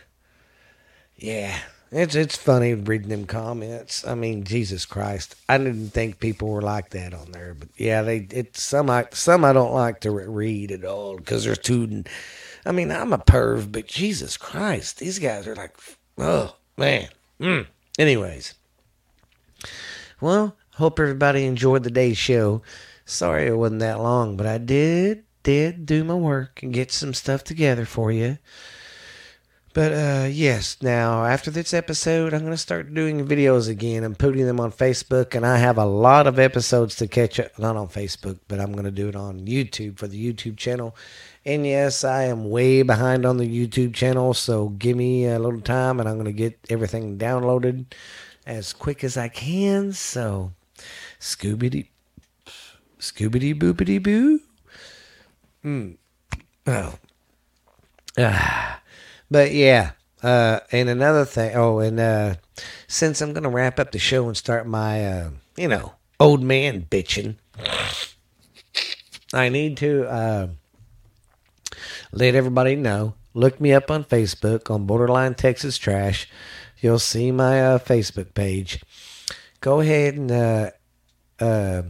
[1.17, 1.58] Yeah,
[1.91, 4.06] it's it's funny reading them comments.
[4.06, 8.02] I mean, Jesus Christ, I didn't think people were like that on there, but yeah,
[8.02, 12.04] they it's some I some I don't like to read at all because they're too.
[12.65, 15.76] I mean, I'm a perv, but Jesus Christ, these guys are like,
[16.17, 17.10] oh man.
[17.39, 17.67] Mm.
[17.99, 18.54] Anyways,
[20.19, 22.62] well, hope everybody enjoyed the day's show.
[23.06, 27.13] Sorry it wasn't that long, but I did did do my work and get some
[27.13, 28.38] stuff together for you.
[29.74, 34.18] But uh, yes, now after this episode, I'm going to start doing videos again and
[34.18, 35.34] putting them on Facebook.
[35.34, 38.72] And I have a lot of episodes to catch up, not on Facebook, but I'm
[38.74, 40.96] going to do it on YouTube for the YouTube channel.
[41.44, 45.60] And yes, I am way behind on the YouTube channel, so give me a little
[45.60, 47.86] time and I'm going to get everything downloaded
[48.46, 49.92] as quick as I can.
[49.92, 50.54] So,
[51.20, 51.90] scooby-dee,
[53.00, 54.40] Scooby Boopity Boo.
[55.64, 55.92] Hmm.
[56.68, 56.94] Oh.
[58.18, 58.83] Ah.
[59.34, 61.56] But yeah, uh, and another thing.
[61.56, 62.36] Oh, and uh,
[62.88, 66.86] since I'm gonna wrap up the show and start my, uh, you know, old man
[66.88, 67.38] bitching,
[69.34, 70.48] I need to uh,
[72.12, 73.15] let everybody know.
[73.34, 76.30] Look me up on Facebook on Borderline Texas Trash.
[76.80, 78.84] You'll see my uh, Facebook page.
[79.62, 80.69] Go ahead and uh,
[81.39, 81.82] uh,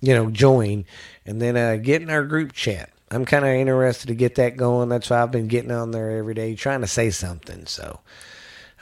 [0.00, 0.86] you know join,
[1.26, 2.93] and then uh, get in our group chat.
[3.14, 4.88] I'm kind of interested to get that going.
[4.88, 7.66] That's why I've been getting on there every day trying to say something.
[7.66, 8.00] So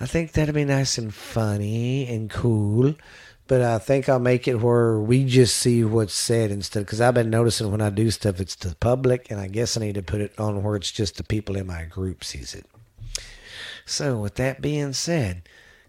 [0.00, 2.94] I think that'll be nice and funny and cool.
[3.48, 6.86] But I think I'll make it where we just see what's said instead.
[6.86, 9.76] Because I've been noticing when I do stuff, it's to the public, and I guess
[9.76, 12.54] I need to put it on where it's just the people in my group sees
[12.54, 12.64] it.
[13.84, 15.42] So with that being said,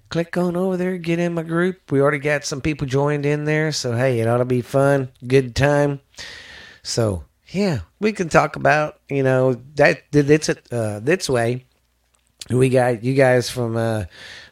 [0.09, 1.91] click on over there, get in my group.
[1.91, 5.09] We already got some people joined in there, so hey, it ought to be fun,
[5.25, 6.01] good time.
[6.81, 11.65] So yeah, we can talk about you know that it's uh, this way.
[12.49, 14.05] We got you guys from uh,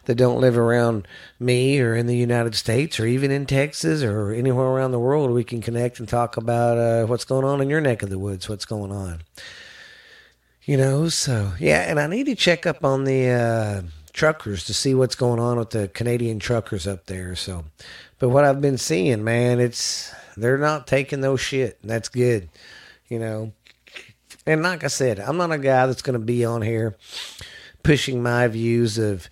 [0.06, 1.08] that don't live around
[1.40, 5.32] me or in the United States or even in Texas or anywhere around the world.
[5.32, 8.20] We can connect and talk about uh, what's going on in your neck of the
[8.20, 8.48] woods.
[8.48, 9.24] What's going on?
[10.64, 13.82] You know, so yeah, and I need to check up on the uh,
[14.14, 17.36] truckers to see what's going on with the Canadian truckers up there.
[17.36, 17.66] So,
[18.20, 21.80] but what I've been seeing, man, it's they're not taking those shit.
[21.82, 22.48] And that's good
[23.12, 23.52] you know.
[24.47, 26.95] And like I said, I'm not a guy that's going to be on here
[27.84, 29.30] pushing my views of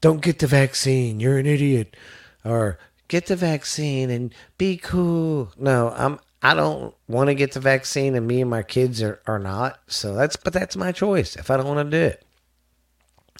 [0.00, 1.96] don't get the vaccine, you're an idiot,
[2.44, 5.50] or get the vaccine and be cool.
[5.58, 9.20] No, I'm I don't want to get the vaccine and me and my kids are,
[9.26, 9.80] are not.
[9.88, 12.24] So that's but that's my choice if I don't want to do it.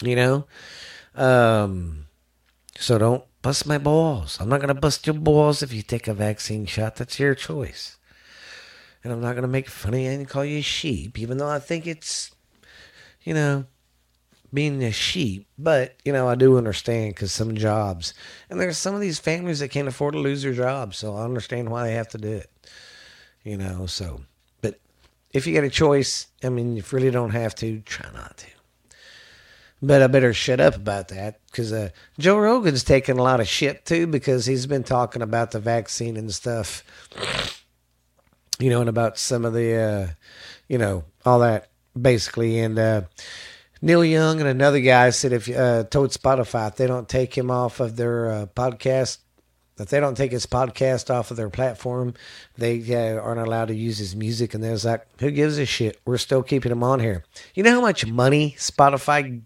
[0.03, 0.47] You know?
[1.15, 2.07] Um
[2.79, 4.39] so don't bust my balls.
[4.41, 6.97] I'm not gonna bust your balls if you take a vaccine shot.
[6.97, 7.96] That's your choice.
[9.07, 11.49] And I'm not gonna make fun of you and call you a sheep, even though
[11.49, 12.33] I think it's
[13.23, 13.67] you know,
[14.55, 18.15] being a sheep, but you know I do understand because some jobs,
[18.51, 21.25] and there's some of these families that can't afford to lose their jobs, so I
[21.25, 22.51] understand why they have to do it.
[23.45, 24.23] You know, so
[24.61, 24.81] but
[25.33, 27.81] if you get a choice, I mean, you really don't have to.
[27.81, 28.47] Try not to.
[29.83, 33.49] But I better shut up about that because uh, Joe Rogan's taking a lot of
[33.49, 36.83] shit too because he's been talking about the vaccine and stuff.
[38.59, 40.07] You know, and about some of the, uh,
[40.69, 41.69] you know, all that
[42.01, 42.79] basically, and.
[42.79, 43.03] uh
[43.83, 47.51] Neil Young and another guy said if uh, told Spotify if they don't take him
[47.51, 49.19] off of their uh, podcast,
[49.79, 52.15] if they don't take his podcast off of their platform,
[52.57, 54.55] they uh, aren't allowed to use his music.
[54.55, 56.01] And there's like, who gives a shit?
[56.07, 57.25] We're still keeping him on here.
[57.55, 59.43] You know how much money Spotify,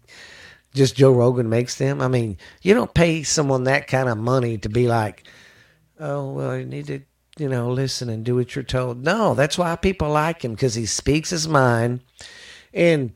[0.75, 2.01] just Joe Rogan makes them?
[2.01, 5.25] I mean, you don't pay someone that kind of money to be like,
[5.99, 7.01] oh well, you need to
[7.41, 9.03] you know listen and do what you're told.
[9.03, 12.01] No, that's why people like him because he speaks his mind
[12.73, 13.13] and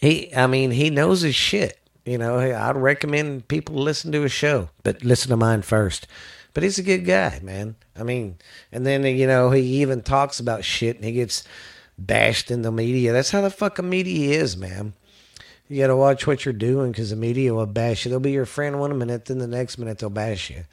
[0.00, 1.78] he, I mean, he knows his shit.
[2.04, 6.06] You know, I'd recommend people listen to his show, but listen to mine first.
[6.54, 7.76] But he's a good guy, man.
[7.98, 8.38] I mean,
[8.72, 11.44] and then, you know, he even talks about shit and he gets
[11.98, 13.12] bashed in the media.
[13.12, 14.94] That's how the fucking media is, man.
[15.68, 18.10] You got to watch what you're doing because the media will bash you.
[18.10, 20.64] They'll be your friend one minute, then the next minute they'll bash you.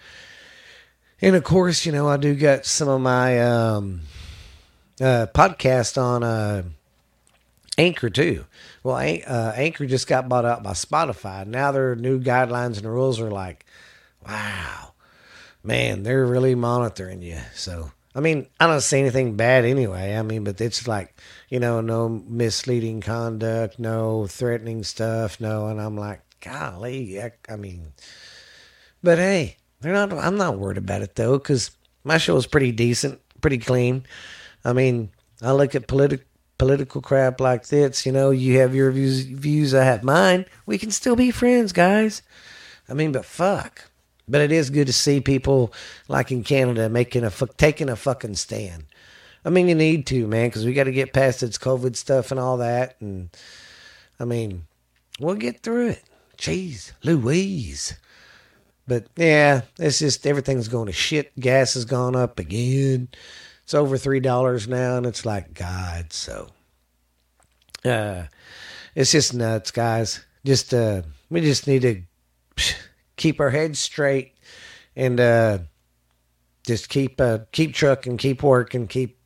[1.25, 4.01] And of course, you know, I do got some of my um,
[5.01, 6.61] uh, podcast on uh,
[7.79, 8.45] Anchor too.
[8.83, 11.47] Well, uh, Anchor just got bought out by Spotify.
[11.47, 13.65] Now their new guidelines and rules are like,
[14.23, 14.91] wow,
[15.63, 17.39] man, they're really monitoring you.
[17.55, 20.15] So, I mean, I don't see anything bad anyway.
[20.15, 25.69] I mean, but it's like, you know, no misleading conduct, no threatening stuff, no.
[25.69, 27.93] And I'm like, golly, I, I mean,
[29.01, 30.11] but hey, they're not.
[30.13, 31.71] I'm not worried about it though, because
[32.03, 34.05] my show is pretty decent, pretty clean.
[34.63, 36.25] I mean, I look at political
[36.57, 38.05] political crap like this.
[38.05, 40.45] You know, you have your views, views, I have mine.
[40.65, 42.21] We can still be friends, guys.
[42.89, 43.89] I mean, but fuck.
[44.27, 45.71] But it is good to see people
[46.07, 48.85] like in Canada making a taking a fucking stand.
[49.43, 52.31] I mean, you need to, man, because we got to get past this COVID stuff
[52.31, 52.95] and all that.
[52.99, 53.29] And
[54.19, 54.65] I mean,
[55.19, 56.03] we'll get through it.
[56.37, 57.95] Jeez, Louise.
[58.87, 61.37] But yeah, it's just everything's going to shit.
[61.39, 63.09] Gas has gone up again.
[63.63, 66.13] It's over three dollars now, and it's like God.
[66.13, 66.49] So,
[67.83, 68.25] uh,
[68.93, 70.23] it's just nuts, guys.
[70.45, 72.01] Just uh, we just need to
[73.17, 74.33] keep our heads straight
[74.95, 75.59] and uh,
[76.65, 79.19] just keep uh, keep trucking, keep working, keep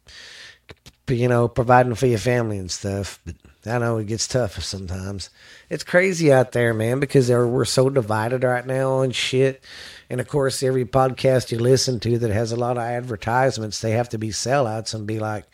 [1.10, 3.20] you know providing for your family and stuff.
[3.26, 3.36] But
[3.70, 5.30] I know it gets tough sometimes.
[5.70, 9.64] It's crazy out there, man, because we're so divided right now on shit.
[10.10, 13.92] And of course, every podcast you listen to that has a lot of advertisements, they
[13.92, 15.46] have to be sellouts and be like,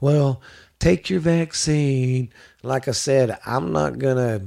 [0.00, 0.42] well,
[0.78, 2.30] take your vaccine.
[2.62, 4.46] Like I said, I'm not going to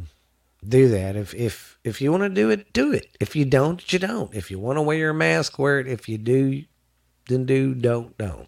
[0.68, 1.16] do that.
[1.16, 3.08] If, if, if you want to do it, do it.
[3.20, 4.34] If you don't, you don't.
[4.36, 5.88] If you want to wear your mask, wear it.
[5.88, 6.64] If you do,
[7.28, 8.48] then do, don't, don't.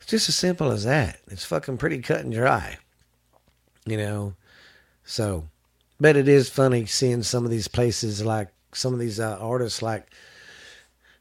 [0.00, 1.20] It's just as simple as that.
[1.28, 2.78] It's fucking pretty cut and dry.
[3.86, 4.34] You know?
[5.04, 5.48] So,
[5.98, 9.82] but it is funny seeing some of these places like some of these uh, artists
[9.82, 10.06] like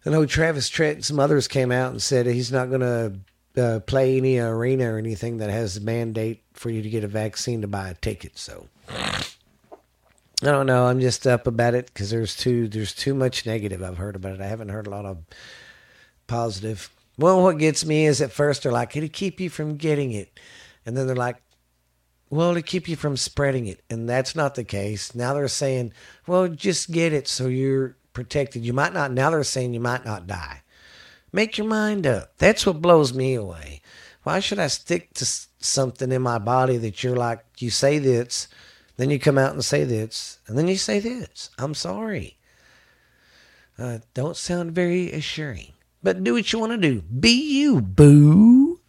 [0.06, 3.19] I know Travis Tritt some others came out and said he's not going to
[3.62, 7.08] uh, play any arena or anything that has a mandate for you to get a
[7.08, 8.38] vaccine to buy a ticket.
[8.38, 9.24] So I
[10.41, 10.86] don't know.
[10.86, 14.34] I'm just up about it because there's too there's too much negative I've heard about
[14.34, 14.41] it.
[14.41, 15.17] I haven't heard a lot of
[16.28, 16.89] positive.
[17.17, 20.39] Well, what gets me is at first they're like, it'll keep you from getting it,
[20.86, 21.41] and then they're like,
[22.30, 23.82] well, to keep you from spreading it.
[23.89, 25.15] And that's not the case.
[25.15, 25.94] Now they're saying,
[26.28, 28.63] well, just get it so you're protected.
[28.63, 30.62] You might not, now they're saying you might not die.
[31.32, 32.38] Make your mind up.
[32.38, 33.82] That's what blows me away.
[34.23, 35.25] Why should I stick to
[35.60, 38.48] something in my body that you're like, you say this,
[38.98, 41.50] then you come out and say this, and then you say this?
[41.58, 42.38] I'm sorry.
[43.77, 45.73] Uh, don't sound very assuring.
[46.04, 47.02] But do what you want to do.
[47.02, 48.80] Be you, boo.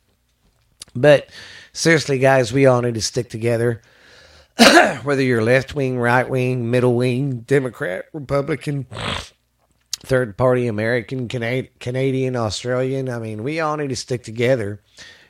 [0.94, 1.30] But
[1.72, 3.82] seriously, guys, we all need to stick together.
[5.02, 8.86] Whether you're left wing, right wing, middle wing, Democrat, Republican,
[10.00, 14.82] third party, American, Canadian, Australian, I mean, we all need to stick together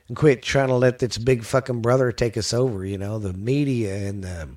[0.08, 2.84] and quit trying to let this big fucking brother take us over.
[2.84, 4.48] You know, the media and the,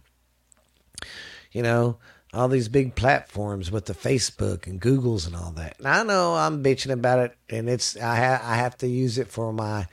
[1.51, 1.99] you know,
[2.33, 5.77] all these big platforms with the Facebook and Googles and all that.
[5.77, 9.19] And I know I'm bitching about it, and it's I ha- I have to use
[9.19, 9.85] it for my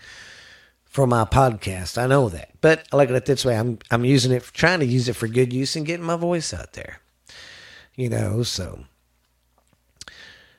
[0.91, 1.97] for my podcast.
[1.97, 4.87] I know that, but I at it this way: I'm I'm using it, trying to
[4.87, 7.01] use it for good use and getting my voice out there.
[7.95, 8.85] You know, so.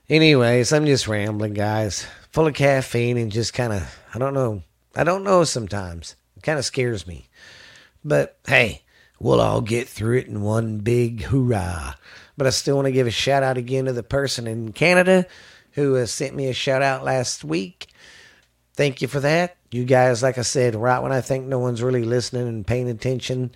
[0.09, 2.05] Anyways, I'm just rambling, guys.
[2.31, 4.63] Full of caffeine and just kind of, I don't know.
[4.93, 6.15] I don't know sometimes.
[6.35, 7.29] It kind of scares me.
[8.03, 8.81] But hey,
[9.19, 11.97] we'll all get through it in one big hoorah.
[12.35, 15.27] But I still want to give a shout out again to the person in Canada
[15.71, 17.87] who uh, sent me a shout out last week.
[18.73, 19.55] Thank you for that.
[19.71, 22.89] You guys, like I said, right when I think no one's really listening and paying
[22.89, 23.51] attention,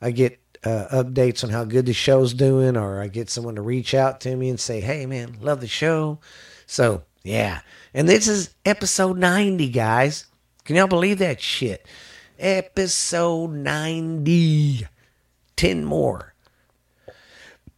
[0.00, 3.62] I get uh, updates on how good the show's doing, or I get someone to
[3.62, 6.18] reach out to me and say, hey, man, love the show.
[6.66, 7.60] So, yeah.
[7.94, 10.26] And this is episode 90, guys.
[10.64, 11.86] Can y'all believe that shit?
[12.38, 14.86] Episode 90.
[15.56, 16.34] 10 more.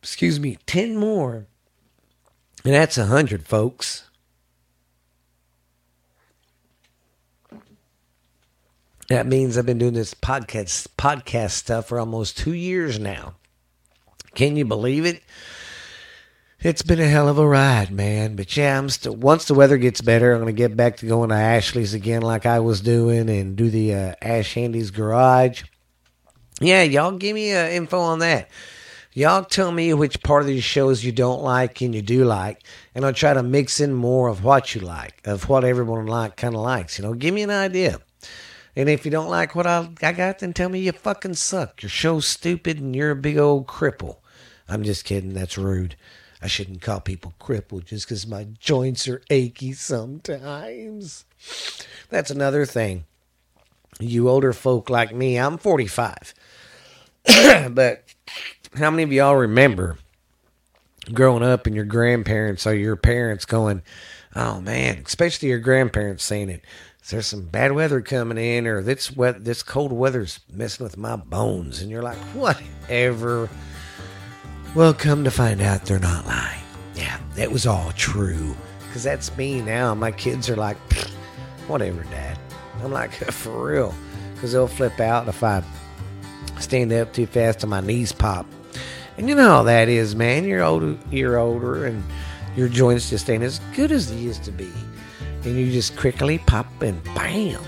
[0.03, 1.47] Excuse me, 10 more.
[2.65, 4.06] And that's 100, folks.
[9.09, 13.35] That means I've been doing this podcast podcast stuff for almost 2 years now.
[14.35, 15.23] Can you believe it?
[16.61, 18.35] It's been a hell of a ride, man.
[18.35, 18.89] But yeah, I'm.
[19.21, 22.47] Once the weather gets better, I'm gonna get back to going to Ashley's again, like
[22.47, 25.63] I was doing, and do the uh, Ash Handy's garage.
[26.61, 28.49] Yeah, y'all give me uh, info on that.
[29.13, 32.63] Y'all tell me which part of these shows you don't like and you do like,
[32.95, 36.37] and I'll try to mix in more of what you like, of what everyone like
[36.37, 36.99] kind of likes.
[36.99, 38.01] You know, give me an idea.
[38.77, 41.83] And if you don't like what I, I got, then tell me you fucking suck.
[41.83, 44.19] Your show's stupid and you're a big old cripple.
[44.69, 45.33] I'm just kidding.
[45.33, 45.97] That's rude.
[46.43, 51.25] I shouldn't call people crippled just because my joints are achy sometimes.
[52.11, 53.05] That's another thing.
[53.99, 56.35] You older folk like me, I'm 45.
[57.71, 58.05] but
[58.75, 59.97] how many of y'all remember
[61.13, 63.81] growing up and your grandparents or your parents going,
[64.35, 66.63] oh man, especially your grandparents saying it,
[67.11, 71.15] there's some bad weather coming in or this wet this cold weather's messing with my
[71.15, 71.81] bones.
[71.81, 73.49] And you're like whatever.
[74.75, 76.63] Well come to find out they're not lying.
[76.97, 78.57] Yeah that was all true.
[78.81, 79.95] Because that's me now.
[79.95, 80.77] My kids are like
[81.69, 82.39] whatever dad.
[82.83, 83.95] I'm like for real.
[84.35, 85.63] Because they'll flip out if i
[86.59, 88.47] stand up too fast and my knees pop.
[89.17, 90.45] And you know how that is man.
[90.45, 92.03] You're older you're older and
[92.57, 94.73] your joints just ain't as good as they used to be
[95.47, 97.63] and you just quickly pop and bam.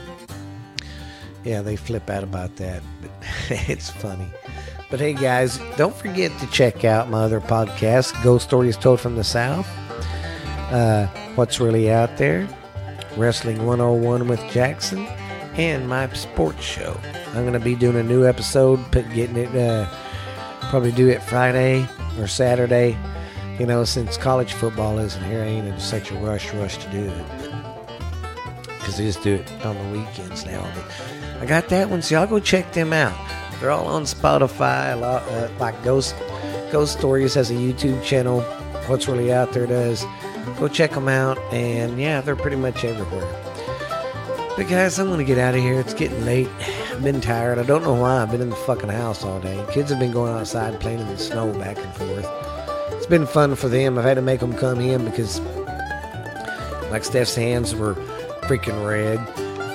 [1.44, 3.10] Yeah, they flip out about that, but
[3.68, 4.26] it's funny.
[4.90, 9.14] But hey, guys, don't forget to check out my other podcast, Ghost Stories Told from
[9.14, 9.68] the South.
[10.72, 11.06] Uh,
[11.36, 12.48] What's Really Out There,
[13.16, 15.06] Wrestling 101 with Jackson,
[15.54, 16.98] and my sports show.
[17.28, 19.88] I'm going to be doing a new episode, put, getting it, uh,
[20.68, 21.86] probably do it Friday
[22.18, 22.98] or Saturday.
[23.60, 26.90] You know, since college football isn't here, I ain't in such a rush, rush to
[26.90, 27.47] do it
[28.89, 30.66] because they just do it on the weekends now.
[30.74, 33.14] But I got that one, so y'all go check them out.
[33.61, 34.99] They're all on Spotify.
[34.99, 36.14] Lot, uh, like Ghost
[36.72, 38.41] Ghost Stories has a YouTube channel.
[38.86, 40.07] What's really out there does.
[40.59, 43.30] Go check them out, and yeah, they're pretty much everywhere.
[44.57, 45.78] But guys, I'm gonna get out of here.
[45.78, 46.49] It's getting late.
[46.91, 47.59] I've been tired.
[47.59, 48.22] I don't know why.
[48.22, 49.62] I've been in the fucking house all day.
[49.70, 52.26] Kids have been going outside playing in the snow back and forth.
[52.93, 53.99] It's been fun for them.
[53.99, 55.41] I've had to make them come in because,
[56.91, 57.95] like Steph's hands were
[58.49, 59.18] freaking red.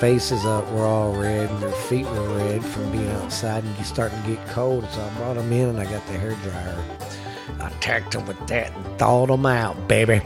[0.02, 4.22] Faces up were all red, and their feet were red from being outside and starting
[4.24, 4.86] to get cold.
[4.92, 6.84] So I brought them in, and I got the hair dryer.
[7.60, 10.22] I attacked them with that and thawed them out, baby.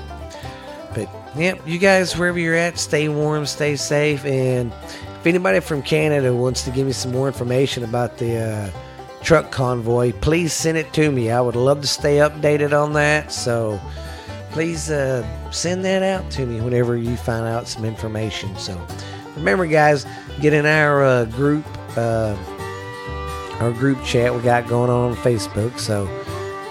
[0.96, 5.84] But yep, you guys, wherever you're at, stay warm, stay safe, and if anybody from
[5.84, 8.72] Canada wants to give me some more information about the uh,
[9.22, 11.30] truck convoy, please send it to me.
[11.30, 13.32] I would love to stay updated on that.
[13.32, 13.80] So
[14.52, 18.56] please uh, send that out to me whenever you find out some information.
[18.58, 18.80] So
[19.36, 20.06] remember, guys,
[20.42, 21.66] get in our uh, group,
[21.98, 22.36] uh,
[23.60, 25.80] our group chat we got going on on Facebook.
[25.80, 26.06] So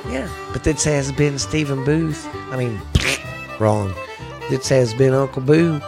[0.09, 2.27] yeah, but this has been Stephen Booth.
[2.51, 2.81] I mean,
[3.61, 3.93] wrong.
[4.49, 5.81] This has been Uncle Boo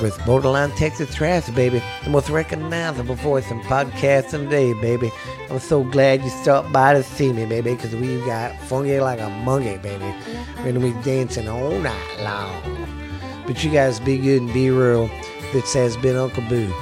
[0.00, 1.82] with Borderline Texas Trash, baby.
[2.04, 5.10] The most recognizable voice in podcasting today, baby.
[5.50, 9.20] I'm so glad you stopped by to see me, baby, because we got funky like
[9.20, 10.14] a monkey, baby.
[10.58, 13.44] We're going to be dancing all night long.
[13.46, 15.08] But you guys be good and be real.
[15.52, 16.72] This has been Uncle Boo.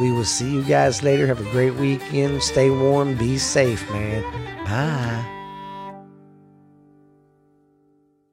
[0.00, 1.26] We will see you guys later.
[1.26, 2.42] Have a great weekend.
[2.42, 3.16] Stay warm.
[3.16, 4.22] Be safe, man.
[4.64, 5.41] Bye.